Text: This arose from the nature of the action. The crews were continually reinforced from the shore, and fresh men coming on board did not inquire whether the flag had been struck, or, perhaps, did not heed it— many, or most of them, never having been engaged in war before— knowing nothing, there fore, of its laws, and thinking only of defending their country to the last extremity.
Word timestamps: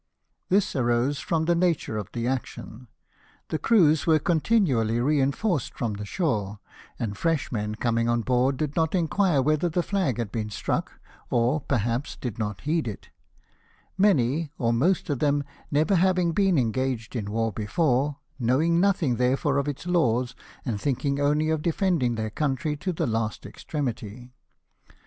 This 0.49 0.75
arose 0.75 1.19
from 1.19 1.45
the 1.45 1.53
nature 1.53 1.95
of 1.95 2.09
the 2.13 2.25
action. 2.25 2.87
The 3.49 3.59
crews 3.59 4.07
were 4.07 4.17
continually 4.17 4.99
reinforced 4.99 5.75
from 5.75 5.93
the 5.93 6.05
shore, 6.05 6.57
and 6.97 7.15
fresh 7.15 7.51
men 7.51 7.75
coming 7.75 8.09
on 8.09 8.21
board 8.21 8.57
did 8.57 8.75
not 8.75 8.95
inquire 8.95 9.43
whether 9.43 9.69
the 9.69 9.83
flag 9.83 10.17
had 10.17 10.31
been 10.31 10.49
struck, 10.49 10.93
or, 11.29 11.59
perhaps, 11.61 12.15
did 12.15 12.39
not 12.39 12.61
heed 12.61 12.87
it— 12.87 13.09
many, 13.95 14.49
or 14.57 14.73
most 14.73 15.07
of 15.11 15.19
them, 15.19 15.43
never 15.69 15.93
having 15.93 16.31
been 16.31 16.57
engaged 16.57 17.15
in 17.15 17.29
war 17.29 17.51
before— 17.51 18.17
knowing 18.39 18.79
nothing, 18.79 19.17
there 19.17 19.37
fore, 19.37 19.59
of 19.59 19.67
its 19.67 19.85
laws, 19.85 20.33
and 20.65 20.81
thinking 20.81 21.19
only 21.19 21.51
of 21.51 21.61
defending 21.61 22.15
their 22.15 22.31
country 22.31 22.75
to 22.75 22.91
the 22.91 23.05
last 23.05 23.45
extremity. 23.45 24.33